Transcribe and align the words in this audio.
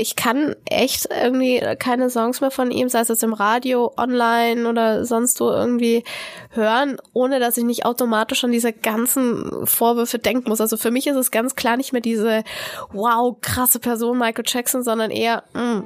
ich 0.00 0.16
kann 0.16 0.56
echt 0.64 1.08
irgendwie 1.10 1.60
keine 1.78 2.10
Songs 2.10 2.40
mehr 2.40 2.50
von 2.50 2.70
ihm, 2.70 2.88
sei 2.88 3.00
es 3.00 3.08
jetzt 3.08 3.22
im 3.22 3.34
Radio, 3.34 3.92
online 3.96 4.68
oder 4.68 5.04
sonst 5.04 5.40
wo 5.40 5.50
irgendwie 5.50 6.04
hören, 6.50 6.96
ohne 7.12 7.38
dass 7.38 7.56
ich 7.56 7.64
nicht 7.64 7.84
automatisch 7.84 8.42
an 8.44 8.52
diese 8.52 8.72
ganzen 8.72 9.66
Vorwürfe 9.66 10.18
denken 10.18 10.48
muss. 10.48 10.60
Also 10.60 10.76
für 10.76 10.90
mich 10.90 11.06
ist 11.06 11.16
es 11.16 11.30
ganz 11.30 11.54
klar 11.54 11.76
nicht 11.76 11.92
mehr 11.92 12.02
diese 12.02 12.44
wow, 12.92 13.36
krasse 13.40 13.78
Person 13.78 14.18
Michael 14.18 14.44
Jackson, 14.46 14.82
sondern 14.82 15.10
eher 15.10 15.44
mh. 15.54 15.82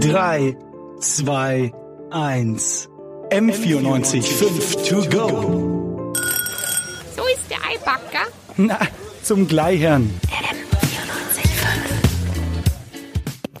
3, 0.00 0.56
2, 1.00 1.72
1. 2.10 2.88
M94 3.30 4.22
5 4.22 4.88
to 4.88 4.96
go. 5.10 6.12
So 7.16 7.22
ist 7.26 7.50
der 7.50 7.58
Eibacker. 7.70 8.26
Na, 8.56 8.78
zum 9.22 9.46
Gleichern. 9.46 10.10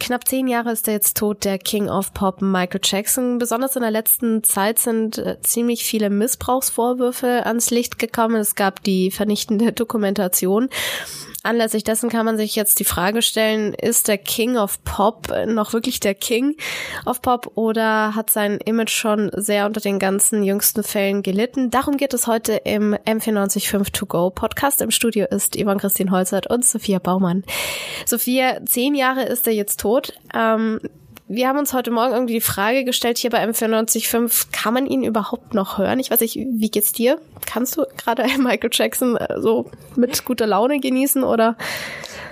Knapp 0.08 0.26
zehn 0.26 0.48
Jahre 0.48 0.72
ist 0.72 0.88
er 0.88 0.94
jetzt 0.94 1.18
tot, 1.18 1.44
der 1.44 1.58
King 1.58 1.90
of 1.90 2.14
Pop 2.14 2.40
Michael 2.40 2.80
Jackson. 2.82 3.36
Besonders 3.36 3.76
in 3.76 3.82
der 3.82 3.90
letzten 3.90 4.42
Zeit 4.42 4.78
sind 4.78 5.18
äh, 5.18 5.38
ziemlich 5.42 5.84
viele 5.84 6.08
Missbrauchsvorwürfe 6.08 7.44
ans 7.44 7.68
Licht 7.68 7.98
gekommen. 7.98 8.36
Es 8.36 8.54
gab 8.54 8.82
die 8.82 9.10
vernichtende 9.10 9.70
Dokumentation 9.70 10.70
anlässlich 11.42 11.84
dessen 11.84 12.08
kann 12.08 12.26
man 12.26 12.36
sich 12.36 12.56
jetzt 12.56 12.78
die 12.80 12.84
Frage 12.84 13.22
stellen, 13.22 13.74
ist 13.74 14.08
der 14.08 14.18
King 14.18 14.56
of 14.56 14.82
Pop 14.84 15.32
noch 15.46 15.72
wirklich 15.72 16.00
der 16.00 16.14
King 16.14 16.56
of 17.06 17.22
Pop 17.22 17.52
oder 17.54 18.14
hat 18.14 18.30
sein 18.30 18.58
Image 18.64 18.90
schon 18.90 19.30
sehr 19.34 19.66
unter 19.66 19.80
den 19.80 19.98
ganzen 19.98 20.42
jüngsten 20.42 20.82
Fällen 20.82 21.22
gelitten? 21.22 21.70
Darum 21.70 21.96
geht 21.96 22.14
es 22.14 22.26
heute 22.26 22.54
im 22.64 22.94
M945 22.94 23.92
To 23.92 24.06
Go 24.06 24.30
Podcast. 24.30 24.80
Im 24.80 24.90
Studio 24.90 25.26
ist 25.30 25.56
Yvonne 25.56 25.80
Christine 25.80 26.10
Holzert 26.10 26.48
und 26.48 26.64
Sophia 26.64 26.98
Baumann. 26.98 27.44
Sophia, 28.04 28.64
zehn 28.66 28.94
Jahre 28.94 29.24
ist 29.24 29.46
er 29.46 29.52
jetzt 29.54 29.80
tot. 29.80 30.14
Ähm, 30.34 30.80
wir 31.28 31.46
haben 31.46 31.58
uns 31.58 31.74
heute 31.74 31.90
Morgen 31.90 32.14
irgendwie 32.14 32.34
die 32.34 32.40
Frage 32.40 32.84
gestellt 32.84 33.18
hier 33.18 33.30
bei 33.30 33.44
M945, 33.44 34.46
kann 34.50 34.72
man 34.72 34.86
ihn 34.86 35.04
überhaupt 35.04 35.52
noch 35.52 35.76
hören? 35.76 36.00
Ich 36.00 36.10
weiß 36.10 36.20
nicht, 36.20 36.36
wie 36.36 36.70
geht's 36.70 36.92
dir? 36.92 37.18
Kannst 37.46 37.76
du 37.76 37.84
gerade 37.96 38.26
Michael 38.38 38.70
Jackson 38.72 39.16
äh, 39.16 39.40
so 39.40 39.70
mit 39.94 40.24
guter 40.24 40.46
Laune 40.46 40.80
genießen 40.80 41.24
oder? 41.24 41.56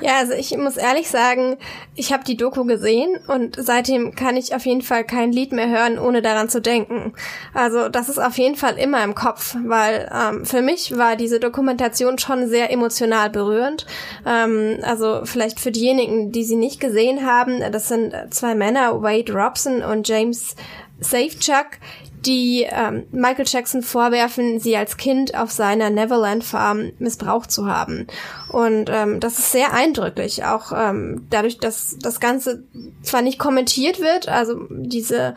Ja, 0.00 0.18
also 0.18 0.32
ich 0.34 0.56
muss 0.56 0.76
ehrlich 0.76 1.08
sagen, 1.08 1.56
ich 1.94 2.12
habe 2.12 2.24
die 2.24 2.36
Doku 2.36 2.64
gesehen 2.64 3.18
und 3.28 3.56
seitdem 3.58 4.14
kann 4.14 4.36
ich 4.36 4.54
auf 4.54 4.66
jeden 4.66 4.82
Fall 4.82 5.04
kein 5.04 5.32
Lied 5.32 5.52
mehr 5.52 5.68
hören, 5.68 5.98
ohne 5.98 6.22
daran 6.22 6.48
zu 6.48 6.60
denken. 6.60 7.14
Also 7.54 7.88
das 7.88 8.08
ist 8.08 8.18
auf 8.18 8.36
jeden 8.38 8.56
Fall 8.56 8.78
immer 8.78 9.02
im 9.02 9.14
Kopf, 9.14 9.56
weil 9.64 10.10
ähm, 10.12 10.44
für 10.44 10.62
mich 10.62 10.96
war 10.96 11.16
diese 11.16 11.40
Dokumentation 11.40 12.18
schon 12.18 12.48
sehr 12.48 12.70
emotional 12.70 13.30
berührend. 13.30 13.86
Ähm, 14.26 14.78
also 14.82 15.22
vielleicht 15.24 15.60
für 15.60 15.72
diejenigen, 15.72 16.32
die 16.32 16.44
sie 16.44 16.56
nicht 16.56 16.80
gesehen 16.80 17.26
haben, 17.26 17.60
das 17.72 17.88
sind 17.88 18.14
zwei 18.30 18.54
Männer, 18.54 19.02
Wade 19.02 19.32
Robson 19.32 19.82
und 19.82 20.06
James 20.08 20.56
Safechuck, 21.00 21.78
die 22.26 22.66
ähm, 22.68 23.04
Michael 23.12 23.46
Jackson 23.46 23.82
vorwerfen, 23.82 24.58
sie 24.58 24.76
als 24.76 24.96
Kind 24.96 25.34
auf 25.34 25.50
seiner 25.50 25.90
Neverland 25.90 26.44
Farm 26.44 26.92
missbraucht 26.98 27.50
zu 27.50 27.66
haben. 27.66 28.06
Und 28.50 28.90
ähm, 28.92 29.20
das 29.20 29.38
ist 29.38 29.52
sehr 29.52 29.72
eindrücklich, 29.72 30.44
auch 30.44 30.72
ähm, 30.74 31.26
dadurch, 31.30 31.58
dass 31.58 31.96
das 32.00 32.20
Ganze 32.20 32.64
zwar 33.02 33.22
nicht 33.22 33.38
kommentiert 33.38 34.00
wird, 34.00 34.28
also 34.28 34.66
diese 34.70 35.34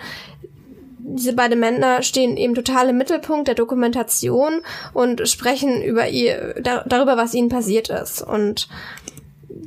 diese 1.11 1.33
beiden 1.33 1.59
Männer 1.59 2.03
stehen 2.03 2.37
eben 2.37 2.53
total 2.53 2.89
im 2.89 2.97
Mittelpunkt 2.97 3.47
der 3.47 3.55
Dokumentation 3.55 4.61
und 4.93 5.27
sprechen 5.27 5.81
über 5.81 6.07
ihr 6.07 6.55
da, 6.61 6.83
darüber, 6.85 7.17
was 7.17 7.33
ihnen 7.33 7.49
passiert 7.49 7.89
ist. 7.89 8.21
Und 8.21 8.67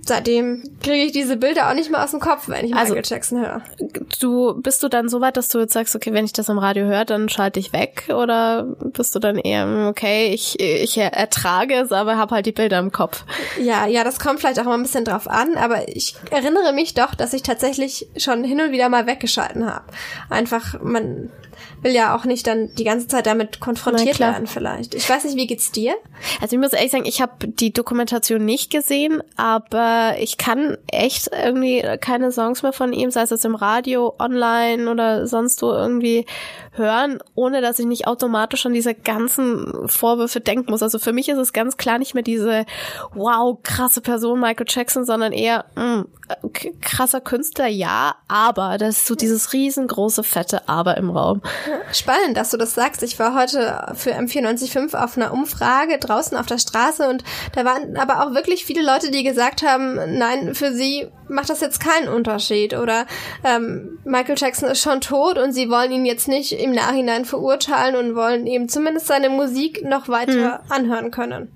seitdem 0.05 0.63
kriege 0.83 1.05
ich 1.05 1.13
diese 1.13 1.37
Bilder 1.37 1.71
auch 1.71 1.75
nicht 1.75 1.91
mehr 1.91 2.03
aus 2.03 2.11
dem 2.11 2.21
Kopf, 2.21 2.49
wenn 2.49 2.67
ich 2.67 2.75
also, 2.75 2.95
Michael 2.95 3.09
Jackson 3.09 3.41
höre. 3.41 3.63
Du 4.21 4.55
bist 4.61 4.83
du 4.83 4.89
dann 4.89 5.09
so 5.09 5.21
weit, 5.21 5.37
dass 5.37 5.49
du 5.49 5.61
jetzt 5.61 5.73
sagst, 5.73 5.95
okay, 5.95 6.13
wenn 6.13 6.25
ich 6.25 6.33
das 6.33 6.49
im 6.49 6.59
Radio 6.59 6.87
höre, 6.87 7.05
dann 7.05 7.29
schalte 7.29 7.61
ich 7.61 7.73
weg 7.73 8.09
oder 8.09 8.65
bist 8.85 9.15
du 9.15 9.19
dann 9.19 9.39
eher 9.39 9.87
okay, 9.89 10.29
ich 10.29 10.59
ich 10.61 10.99
ertrage 10.99 11.75
es, 11.75 11.93
aber 11.93 12.17
habe 12.17 12.35
halt 12.35 12.47
die 12.47 12.53
Bilder 12.53 12.79
im 12.79 12.93
Kopf. 12.93 13.25
Ja, 13.61 13.87
ja, 13.87 14.05
das 14.05 14.19
kommt 14.19 14.41
vielleicht 14.41 14.59
auch 14.59 14.65
mal 14.65 14.75
ein 14.75 14.83
bisschen 14.83 15.05
drauf 15.05 15.29
an, 15.29 15.57
aber 15.57 15.89
ich 15.89 16.17
erinnere 16.31 16.73
mich 16.73 16.95
doch, 16.95 17.15
dass 17.15 17.33
ich 17.33 17.43
tatsächlich 17.43 18.09
schon 18.17 18.45
hin 18.45 18.61
und 18.61 18.73
wieder 18.73 18.89
mal 18.89 19.07
weggeschalten 19.07 19.67
habe. 19.67 19.85
Einfach 20.29 20.81
man 20.83 21.31
will 21.83 21.93
ja 21.93 22.17
auch 22.17 22.25
nicht 22.25 22.47
dann 22.47 22.75
die 22.77 22.85
ganze 22.85 23.09
Zeit 23.09 23.27
damit 23.27 23.61
konfrontiert 23.61 24.21
werden 24.21 24.47
vielleicht. 24.47 24.95
Ich 24.95 25.09
weiß 25.09 25.25
nicht, 25.25 25.37
wie 25.37 25.47
geht's 25.47 25.73
dir? 25.73 25.95
Also 26.41 26.57
ich 26.57 26.61
muss 26.61 26.73
ehrlich 26.73 26.93
sagen, 26.93 27.05
ich 27.05 27.21
habe 27.21 27.49
die 27.49 27.73
Dokumentation 27.73 28.45
nicht 28.45 28.71
gesehen, 28.71 29.23
aber 29.37 29.92
ich 30.19 30.39
kann 30.39 30.77
echt 30.91 31.31
irgendwie 31.33 31.83
keine 32.01 32.33
Songs 32.33 32.63
mehr 32.63 32.73
von 32.73 32.93
ihm, 32.93 33.11
sei 33.11 33.23
es 33.23 33.31
jetzt 33.31 33.45
im 33.45 33.55
Radio, 33.55 34.15
online 34.19 34.91
oder 34.91 35.27
sonst 35.27 35.63
wo 35.63 35.71
irgendwie 35.71 36.27
hören, 36.73 37.19
ohne 37.35 37.61
dass 37.61 37.79
ich 37.79 37.87
nicht 37.87 38.07
automatisch 38.07 38.65
an 38.67 38.73
diese 38.73 38.95
ganzen 38.95 39.89
Vorwürfe 39.89 40.41
denken 40.41 40.71
muss. 40.71 40.83
Also 40.83 40.99
für 40.99 41.13
mich 41.13 41.29
ist 41.29 41.39
es 41.39 41.53
ganz 41.53 41.77
klar 41.77 41.99
nicht 41.99 42.15
mehr 42.15 42.23
diese 42.23 42.65
wow, 43.15 43.59
krasse 43.63 44.01
Person 44.01 44.41
Michael 44.41 44.67
Jackson, 44.69 45.05
sondern 45.05 45.33
eher 45.33 45.65
mh, 45.77 45.83
hm, 45.83 46.09
krasser 46.81 47.21
Künstler, 47.21 47.67
ja, 47.67 48.17
aber 48.29 48.79
das 48.79 48.99
ist 48.99 49.07
so 49.07 49.15
dieses 49.15 49.53
riesengroße 49.53 50.23
fette 50.23 50.69
Aber 50.69 50.97
im 50.97 51.11
Raum. 51.11 51.43
Spannend, 51.93 52.37
dass 52.37 52.51
du 52.51 52.57
das 52.57 52.75
sagst. 52.75 53.03
Ich 53.03 53.19
war 53.19 53.35
heute 53.35 53.93
für 53.95 54.13
M945 54.13 54.95
auf 54.95 55.17
einer 55.17 55.33
Umfrage 55.33 55.99
draußen 55.99 56.37
auf 56.37 56.47
der 56.47 56.59
Straße 56.59 57.09
und 57.09 57.25
da 57.55 57.65
waren 57.65 57.97
aber 57.97 58.25
auch 58.25 58.35
wirklich 58.35 58.65
viele 58.65 58.83
Leute, 58.83 59.11
die 59.11 59.23
gesagt 59.23 59.63
haben, 59.63 60.19
nein, 60.19 60.55
für 60.55 60.73
sie 60.73 61.09
macht 61.29 61.51
das 61.51 61.61
jetzt 61.61 61.81
keinen 61.81 62.09
Unterschied 62.09 62.75
oder 62.75 63.07
ähm, 63.45 63.99
Michael 64.05 64.37
Jackson 64.39 64.69
ist 64.69 64.83
schon 64.83 65.01
tot 65.01 65.39
und 65.39 65.53
sie 65.53 65.71
wollen 65.71 65.93
ihn 65.93 66.05
jetzt 66.05 66.29
nicht 66.29 66.53
im 66.53 66.73
Nachhinein 66.73 67.25
verurteilen 67.25 67.97
und 67.97 68.15
wollen 68.15 68.47
eben 68.47 68.69
zumindest 68.69 69.07
seine 69.07 69.31
Musik 69.31 69.85
noch 69.85 70.09
weiter 70.09 70.61
hm. 70.65 70.73
anhören 70.73 71.11
können. 71.11 71.51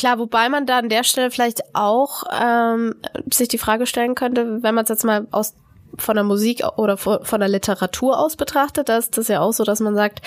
Klar, 0.00 0.18
wobei 0.18 0.48
man 0.48 0.64
da 0.64 0.78
an 0.78 0.88
der 0.88 1.04
Stelle 1.04 1.30
vielleicht 1.30 1.60
auch 1.74 2.22
ähm, 2.32 2.94
sich 3.30 3.48
die 3.48 3.58
Frage 3.58 3.84
stellen 3.84 4.14
könnte, 4.14 4.62
wenn 4.62 4.74
man 4.74 4.84
es 4.84 4.88
jetzt 4.88 5.04
mal 5.04 5.26
aus 5.30 5.52
von 5.98 6.14
der 6.14 6.24
Musik 6.24 6.62
oder 6.78 6.96
von 6.96 7.20
der 7.38 7.50
Literatur 7.50 8.18
aus 8.18 8.36
betrachtet, 8.36 8.88
da 8.88 8.96
ist 8.96 9.18
das 9.18 9.28
ja 9.28 9.40
auch 9.40 9.52
so, 9.52 9.62
dass 9.62 9.80
man 9.80 9.94
sagt, 9.94 10.22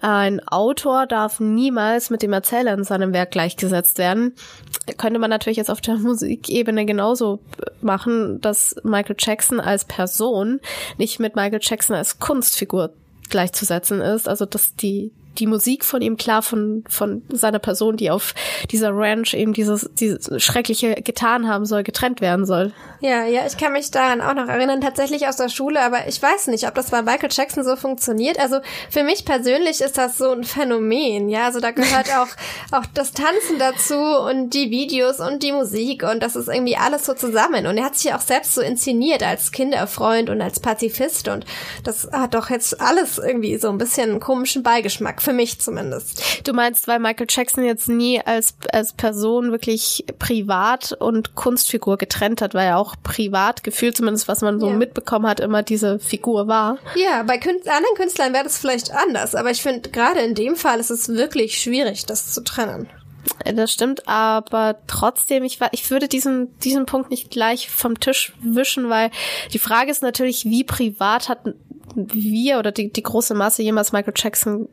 ein 0.00 0.38
Autor 0.46 1.06
darf 1.06 1.40
niemals 1.40 2.10
mit 2.10 2.22
dem 2.22 2.32
Erzähler 2.32 2.74
in 2.74 2.84
seinem 2.84 3.12
Werk 3.12 3.32
gleichgesetzt 3.32 3.98
werden. 3.98 4.36
Könnte 4.98 5.18
man 5.18 5.30
natürlich 5.30 5.56
jetzt 5.56 5.70
auf 5.72 5.80
der 5.80 5.96
Musikebene 5.96 6.86
genauso 6.86 7.40
machen, 7.80 8.40
dass 8.40 8.76
Michael 8.84 9.16
Jackson 9.18 9.58
als 9.58 9.84
Person 9.84 10.60
nicht 10.96 11.18
mit 11.18 11.34
Michael 11.34 11.58
Jackson 11.60 11.96
als 11.96 12.20
Kunstfigur 12.20 12.92
gleichzusetzen 13.30 14.00
ist. 14.00 14.28
Also 14.28 14.46
dass 14.46 14.76
die 14.76 15.10
die 15.38 15.46
Musik 15.46 15.84
von 15.84 16.02
ihm 16.02 16.16
klar 16.16 16.42
von, 16.42 16.84
von 16.88 17.22
seiner 17.32 17.58
Person, 17.58 17.96
die 17.96 18.10
auf 18.10 18.34
dieser 18.70 18.90
Ranch 18.92 19.34
eben 19.34 19.52
dieses, 19.52 19.88
dieses 19.94 20.42
Schreckliche 20.42 20.94
getan 20.96 21.48
haben 21.48 21.64
soll, 21.64 21.82
getrennt 21.82 22.20
werden 22.20 22.44
soll. 22.44 22.72
Ja, 23.00 23.24
ja, 23.24 23.46
ich 23.46 23.56
kann 23.56 23.72
mich 23.72 23.90
daran 23.90 24.20
auch 24.20 24.34
noch 24.34 24.48
erinnern, 24.48 24.80
tatsächlich 24.80 25.26
aus 25.28 25.36
der 25.36 25.48
Schule, 25.48 25.80
aber 25.80 26.08
ich 26.08 26.20
weiß 26.20 26.48
nicht, 26.48 26.66
ob 26.66 26.74
das 26.74 26.90
bei 26.90 27.02
Michael 27.02 27.30
Jackson 27.30 27.64
so 27.64 27.76
funktioniert. 27.76 28.40
Also 28.40 28.58
für 28.90 29.04
mich 29.04 29.24
persönlich 29.24 29.80
ist 29.80 29.96
das 29.96 30.18
so 30.18 30.32
ein 30.32 30.44
Phänomen, 30.44 31.28
ja, 31.28 31.46
also 31.46 31.60
da 31.60 31.70
gehört 31.70 32.08
auch, 32.16 32.28
auch 32.76 32.86
das 32.94 33.12
Tanzen 33.12 33.58
dazu 33.58 33.94
und 33.94 34.50
die 34.50 34.70
Videos 34.70 35.20
und 35.20 35.42
die 35.42 35.52
Musik 35.52 36.02
und 36.02 36.22
das 36.22 36.34
ist 36.34 36.48
irgendwie 36.48 36.76
alles 36.76 37.06
so 37.06 37.14
zusammen 37.14 37.66
und 37.66 37.76
er 37.76 37.84
hat 37.84 37.96
sich 37.96 38.12
auch 38.12 38.20
selbst 38.20 38.54
so 38.54 38.60
inszeniert 38.60 39.22
als 39.22 39.52
Kinderfreund 39.52 40.30
und 40.30 40.40
als 40.40 40.60
Pazifist 40.60 41.28
und 41.28 41.44
das 41.84 42.08
hat 42.12 42.34
doch 42.34 42.50
jetzt 42.50 42.80
alles 42.80 43.18
irgendwie 43.18 43.56
so 43.58 43.68
ein 43.68 43.78
bisschen 43.78 44.10
einen 44.10 44.20
komischen 44.20 44.62
Beigeschmack 44.62 45.22
für 45.28 45.34
mich 45.34 45.60
zumindest. 45.60 46.48
Du 46.48 46.54
meinst, 46.54 46.88
weil 46.88 47.00
Michael 47.00 47.26
Jackson 47.28 47.62
jetzt 47.62 47.86
nie 47.86 48.18
als, 48.18 48.54
als 48.72 48.94
Person 48.94 49.52
wirklich 49.52 50.06
privat 50.18 50.92
und 50.92 51.34
Kunstfigur 51.34 51.98
getrennt 51.98 52.40
hat, 52.40 52.54
weil 52.54 52.68
er 52.68 52.78
auch 52.78 52.94
privat 53.02 53.62
gefühlt, 53.62 53.98
zumindest 53.98 54.26
was 54.26 54.40
man 54.40 54.58
so 54.58 54.68
ja. 54.68 54.74
mitbekommen 54.74 55.26
hat, 55.26 55.40
immer 55.40 55.62
diese 55.62 55.98
Figur 55.98 56.48
war. 56.48 56.78
Ja, 56.94 57.24
bei 57.24 57.36
Kün 57.36 57.56
anderen 57.58 57.94
Künstlern 57.96 58.32
wäre 58.32 58.44
das 58.44 58.56
vielleicht 58.56 58.90
anders, 58.90 59.34
aber 59.34 59.50
ich 59.50 59.60
finde, 59.60 59.90
gerade 59.90 60.20
in 60.20 60.34
dem 60.34 60.56
Fall 60.56 60.80
ist 60.80 60.90
es 60.90 61.08
wirklich 61.08 61.58
schwierig, 61.58 62.06
das 62.06 62.32
zu 62.32 62.42
trennen. 62.42 62.88
Das 63.44 63.70
stimmt, 63.70 64.08
aber 64.08 64.76
trotzdem, 64.86 65.44
ich, 65.44 65.58
ich 65.72 65.90
würde 65.90 66.08
diesen, 66.08 66.58
diesen 66.60 66.86
Punkt 66.86 67.10
nicht 67.10 67.30
gleich 67.30 67.68
vom 67.68 68.00
Tisch 68.00 68.32
wischen, 68.40 68.88
weil 68.88 69.10
die 69.52 69.58
Frage 69.58 69.90
ist 69.90 70.00
natürlich, 70.00 70.46
wie 70.46 70.64
privat 70.64 71.28
hat 71.28 71.40
wir 71.94 72.58
oder 72.58 72.72
die, 72.72 72.90
die 72.90 73.02
große 73.02 73.34
Masse 73.34 73.62
jemals 73.62 73.92
Michael 73.92 74.14
Jackson 74.16 74.68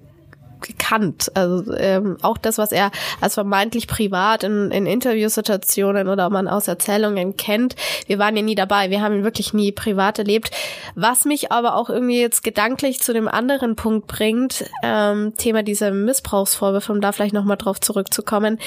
gekannt. 0.61 1.31
Also 1.33 1.73
ähm, 1.77 2.17
auch 2.21 2.37
das, 2.37 2.57
was 2.57 2.71
er 2.71 2.91
als 3.21 3.35
vermeintlich 3.35 3.87
privat 3.87 4.43
in, 4.43 4.71
in 4.71 4.85
Interviewsituationen 4.85 6.07
oder 6.07 6.29
man 6.29 6.47
aus 6.47 6.67
Erzählungen 6.67 7.37
kennt. 7.37 7.75
Wir 8.07 8.19
waren 8.19 8.35
ja 8.35 8.41
nie 8.41 8.55
dabei. 8.55 8.89
Wir 8.89 9.01
haben 9.01 9.15
ihn 9.15 9.23
wirklich 9.23 9.53
nie 9.53 9.71
privat 9.71 10.19
erlebt. 10.19 10.51
Was 10.95 11.25
mich 11.25 11.51
aber 11.51 11.75
auch 11.75 11.89
irgendwie 11.89 12.19
jetzt 12.19 12.43
gedanklich 12.43 12.99
zu 12.99 13.13
dem 13.13 13.27
anderen 13.27 13.75
Punkt 13.75 14.07
bringt, 14.07 14.65
ähm, 14.83 15.33
Thema 15.37 15.63
dieser 15.63 15.91
Missbrauchsvorwürfe, 15.91 16.91
um 16.91 17.01
da 17.01 17.11
vielleicht 17.11 17.33
nochmal 17.33 17.57
drauf 17.57 17.79
zurückzukommen, 17.79 18.59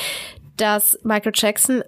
dass 0.57 0.99
Michael 1.03 1.33
Jackson 1.35 1.83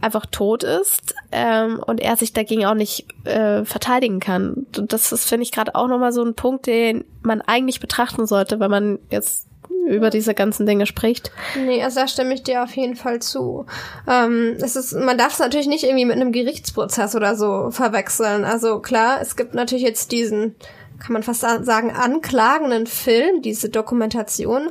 einfach 0.00 0.26
tot 0.26 0.62
ist 0.62 1.14
ähm, 1.32 1.80
und 1.84 2.00
er 2.00 2.16
sich 2.16 2.32
dagegen 2.32 2.66
auch 2.66 2.74
nicht 2.74 3.06
äh, 3.24 3.64
verteidigen 3.64 4.20
kann. 4.20 4.66
Das 4.72 5.12
ist, 5.12 5.28
finde 5.28 5.44
ich, 5.44 5.52
gerade 5.52 5.74
auch 5.74 5.88
nochmal 5.88 6.12
so 6.12 6.22
ein 6.22 6.34
Punkt, 6.34 6.66
den 6.66 7.04
man 7.22 7.40
eigentlich 7.40 7.80
betrachten 7.80 8.26
sollte, 8.26 8.60
wenn 8.60 8.70
man 8.70 8.98
jetzt 9.10 9.46
über 9.86 10.10
diese 10.10 10.34
ganzen 10.34 10.66
Dinge 10.66 10.86
spricht. 10.86 11.30
Nee, 11.56 11.82
also 11.82 12.00
da 12.00 12.08
stimme 12.08 12.34
ich 12.34 12.42
dir 12.42 12.62
auf 12.62 12.76
jeden 12.76 12.96
Fall 12.96 13.20
zu. 13.20 13.66
Ähm, 14.08 14.56
es 14.60 14.74
ist, 14.76 14.92
man 14.92 15.16
darf 15.16 15.34
es 15.34 15.38
natürlich 15.38 15.68
nicht 15.68 15.84
irgendwie 15.84 16.04
mit 16.04 16.16
einem 16.16 16.32
Gerichtsprozess 16.32 17.14
oder 17.14 17.36
so 17.36 17.70
verwechseln. 17.70 18.44
Also 18.44 18.80
klar, 18.80 19.20
es 19.20 19.36
gibt 19.36 19.54
natürlich 19.54 19.84
jetzt 19.84 20.12
diesen 20.12 20.56
kann 20.98 21.12
man 21.12 21.22
fast 21.22 21.42
sagen, 21.42 21.90
anklagenden 21.90 22.86
Film, 22.86 23.42
diese 23.42 23.68
Dokumentation, 23.68 24.70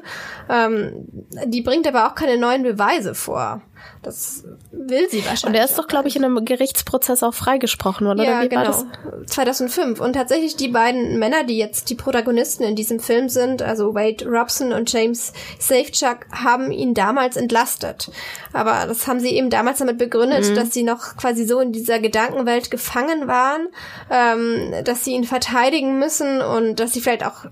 ähm, 0.49 1.05
die 1.45 1.61
bringt 1.61 1.87
aber 1.87 2.07
auch 2.07 2.15
keine 2.15 2.39
neuen 2.39 2.63
Beweise 2.63 3.13
vor. 3.13 3.61
Das 4.01 4.43
will 4.71 5.09
sie 5.09 5.25
wahrscheinlich. 5.25 5.45
Und 5.45 5.55
er 5.55 5.65
ist 5.65 5.77
doch, 5.77 5.87
glaube 5.87 6.07
ich, 6.07 6.15
in 6.15 6.23
einem 6.23 6.45
Gerichtsprozess 6.45 7.23
auch 7.23 7.33
freigesprochen, 7.33 8.07
oder? 8.07 8.23
Ja, 8.23 8.39
oder 8.39 8.47
genau. 8.47 8.83
2005. 9.25 9.99
Und 9.99 10.13
tatsächlich 10.13 10.55
die 10.55 10.67
beiden 10.67 11.17
Männer, 11.17 11.43
die 11.43 11.57
jetzt 11.57 11.89
die 11.89 11.95
Protagonisten 11.95 12.63
in 12.63 12.75
diesem 12.75 12.99
Film 12.99 13.29
sind, 13.29 13.61
also 13.61 13.95
Wade 13.95 14.25
Robson 14.27 14.73
und 14.73 14.91
James 14.91 15.33
Safechuck, 15.59 16.27
haben 16.31 16.71
ihn 16.71 16.93
damals 16.93 17.35
entlastet. 17.35 18.11
Aber 18.53 18.85
das 18.87 19.07
haben 19.07 19.19
sie 19.19 19.35
eben 19.35 19.49
damals 19.49 19.79
damit 19.79 19.97
begründet, 19.97 20.49
mhm. 20.49 20.55
dass 20.55 20.71
sie 20.73 20.83
noch 20.83 21.17
quasi 21.17 21.45
so 21.45 21.59
in 21.59 21.71
dieser 21.71 21.99
Gedankenwelt 21.99 22.69
gefangen 22.69 23.27
waren, 23.27 23.67
ähm, 24.11 24.73
dass 24.83 25.03
sie 25.03 25.13
ihn 25.13 25.23
verteidigen 25.23 25.99
müssen 25.99 26.41
und 26.41 26.79
dass 26.79 26.93
sie 26.93 27.01
vielleicht 27.01 27.25
auch 27.25 27.45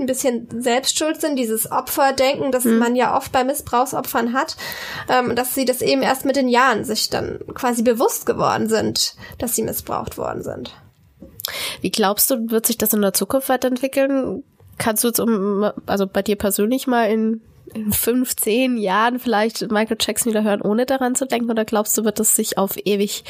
ein 0.00 0.06
bisschen 0.06 0.48
selbstschuld 0.60 1.20
sind, 1.20 1.36
dieses 1.36 1.70
Opferdenken, 1.70 2.52
das 2.52 2.64
mhm. 2.64 2.78
man 2.78 2.96
ja 2.96 3.16
oft 3.16 3.32
bei 3.32 3.44
Missbrauchsopfern 3.44 4.32
hat, 4.32 4.56
ähm, 5.08 5.36
dass 5.36 5.54
sie 5.54 5.64
das 5.64 5.82
eben 5.82 6.02
erst 6.02 6.24
mit 6.24 6.36
den 6.36 6.48
Jahren 6.48 6.84
sich 6.84 7.10
dann 7.10 7.40
quasi 7.54 7.82
bewusst 7.82 8.26
geworden 8.26 8.68
sind, 8.68 9.14
dass 9.38 9.54
sie 9.54 9.62
missbraucht 9.62 10.18
worden 10.18 10.42
sind. 10.42 10.74
Wie 11.80 11.90
glaubst 11.90 12.30
du, 12.30 12.50
wird 12.50 12.66
sich 12.66 12.78
das 12.78 12.92
in 12.92 13.02
der 13.02 13.12
Zukunft 13.12 13.48
weiterentwickeln? 13.48 14.44
Kannst 14.78 15.04
du 15.04 15.08
jetzt 15.08 15.20
um, 15.20 15.70
also 15.86 16.06
bei 16.06 16.22
dir 16.22 16.36
persönlich 16.36 16.86
mal 16.86 17.10
in 17.10 17.42
in 17.74 17.92
fünf, 17.92 18.36
zehn 18.36 18.76
Jahren 18.76 19.18
vielleicht 19.18 19.70
Michael 19.70 19.96
Jackson 20.00 20.32
wieder 20.32 20.42
hören, 20.42 20.62
ohne 20.62 20.86
daran 20.86 21.14
zu 21.14 21.26
denken? 21.26 21.50
Oder 21.50 21.64
glaubst 21.64 21.96
du, 21.96 22.04
wird 22.04 22.20
es 22.20 22.34
sich 22.34 22.58
auf 22.58 22.76
ewig 22.84 23.24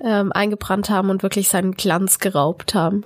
ähm, 0.00 0.32
eingebrannt 0.32 0.90
haben 0.90 1.10
und 1.10 1.22
wirklich 1.22 1.48
seinen 1.48 1.72
Glanz 1.72 2.18
geraubt 2.18 2.74
haben? 2.74 3.04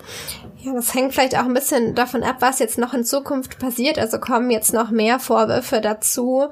Ja, 0.63 0.75
das 0.75 0.95
hängt 0.95 1.13
vielleicht 1.13 1.37
auch 1.37 1.45
ein 1.45 1.55
bisschen 1.55 1.95
davon 1.95 2.23
ab, 2.23 2.37
was 2.41 2.61
jetzt 2.61 2.79
noch 2.79 2.95
in 2.95 3.05
Zukunft 3.05 3.59
passiert. 3.59 3.99
Also 3.99 4.19
kommen 4.19 4.51
jetzt 4.51 4.73
noch 4.73 4.91
mehr 4.91 5.19
Vorwürfe 5.19 5.81
dazu. 5.81 6.49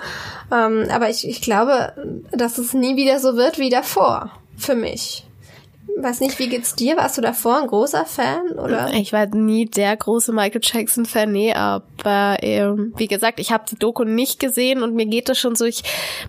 Ähm, 0.53 0.87
aber 0.91 1.09
ich, 1.11 1.29
ich 1.29 1.41
glaube, 1.41 1.93
dass 2.33 2.59
es 2.59 2.75
nie 2.75 2.97
wieder 2.97 3.21
so 3.21 3.37
wird 3.37 3.59
wie 3.59 3.71
davor. 3.71 4.33
Für 4.57 4.75
mich. 4.75 5.25
Weiß 5.99 6.21
nicht, 6.21 6.39
wie 6.39 6.49
geht's 6.49 6.75
dir? 6.75 6.97
Warst 6.97 7.19
du 7.19 7.23
davor 7.23 7.61
ein 7.61 7.67
großer 7.67 8.07
Fan 8.07 8.53
oder? 8.53 8.93
Ich 8.95 9.13
war 9.13 9.27
nie 9.27 9.67
der 9.67 9.97
große 9.97 10.33
Michael 10.33 10.61
Jackson 10.63 11.05
Fan, 11.05 11.33
nee, 11.33 11.53
aber 11.53 12.39
ähm, 12.43 12.95
wie 12.97 13.07
gesagt, 13.07 13.39
ich 13.39 13.53
habe 13.53 13.65
die 13.71 13.79
Doku 13.79 14.05
nicht 14.05 14.41
gesehen 14.41 14.83
und 14.83 14.95
mir 14.95 15.07
geht 15.07 15.29
das 15.29 15.39
schon 15.39 15.57
so. 15.57 15.65
Ich 15.65 15.83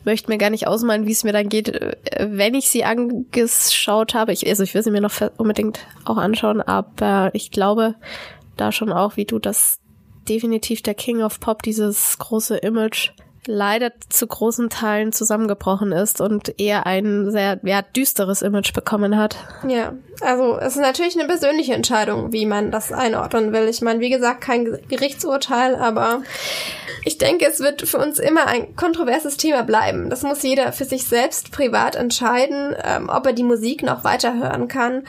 möchte 0.04 0.30
mir 0.30 0.38
gar 0.38 0.50
nicht 0.50 0.68
ausmalen, 0.68 1.06
wie 1.06 1.12
es 1.12 1.24
mir 1.24 1.34
dann 1.34 1.50
geht, 1.50 1.70
äh, 1.70 1.96
wenn 2.30 2.54
ich 2.54 2.70
sie 2.70 2.84
angeschaut 2.84 4.14
habe. 4.14 4.34
Ich, 4.34 4.48
also 4.48 4.64
ich 4.64 4.74
will 4.74 4.84
sie 4.84 4.92
mir 4.92 5.02
noch 5.02 5.14
unbedingt 5.38 5.80
auch 6.06 6.18
anschauen, 6.18 6.62
aber 6.62 7.32
ich 7.34 7.52
glaube 7.52 7.96
da 8.58 8.72
schon 8.72 8.92
auch, 8.92 9.16
wie 9.16 9.26
du 9.26 9.40
das 9.40 9.80
definitiv 10.28 10.82
der 10.82 10.94
King 10.94 11.22
of 11.22 11.40
Pop, 11.40 11.64
dieses 11.64 12.18
große 12.18 12.58
Image 12.58 13.12
leider 13.48 13.92
zu 14.10 14.28
großen 14.28 14.70
Teilen 14.70 15.12
zusammengebrochen 15.12 15.92
ist 15.92 16.22
und 16.22 16.60
eher 16.60 16.86
ein 16.86 17.32
sehr 17.32 17.60
ja, 17.64 17.82
düsteres 17.82 18.42
Image 18.42 18.74
bekommen 18.74 19.18
hat. 19.18 19.36
Ja, 19.68 19.94
also 20.22 20.60
es 20.60 20.76
ist 20.76 20.82
natürlich 20.82 21.18
eine 21.18 21.28
persönliche 21.28 21.74
Entscheidung, 21.74 22.32
wie 22.32 22.46
man 22.46 22.70
das 22.70 22.92
einordnen 22.92 23.52
will. 23.52 23.68
Ich 23.68 23.82
meine, 23.82 24.00
wie 24.00 24.12
gesagt, 24.12 24.42
kein 24.42 24.78
Gerichtsurteil, 24.88 25.76
aber 25.76 26.22
ich 27.04 27.18
denke, 27.18 27.48
es 27.48 27.60
wird 27.60 27.88
für 27.88 27.98
uns 27.98 28.20
immer 28.20 28.46
ein 28.46 28.76
kontroverses 28.76 29.38
Thema 29.38 29.64
bleiben. 29.64 30.12
Das 30.12 30.22
muss 30.22 30.44
jeder 30.44 30.72
für 30.72 30.86
sich 30.86 31.06
selbst 31.06 31.52
privat 31.52 31.96
entscheiden, 31.96 32.76
ähm, 32.84 33.10
ob 33.10 33.26
er 33.26 33.34
die 33.34 33.44
Musik 33.44 33.82
noch 33.82 34.04
weiterhören 34.04 34.68
kann. 34.68 35.04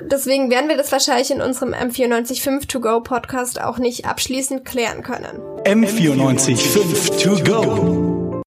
Deswegen 0.00 0.50
werden 0.50 0.70
wir 0.70 0.78
das 0.78 0.90
wahrscheinlich 0.90 1.30
in 1.30 1.42
unserem 1.42 1.74
M945 1.74 2.68
To 2.68 2.80
Go 2.80 3.00
Podcast 3.00 3.60
auch 3.60 3.76
nicht 3.76 4.06
abschließend 4.06 4.64
klären 4.64 5.02
können. 5.02 5.53
M945 5.64 7.20
To 7.22 7.42
Go 7.42 8.13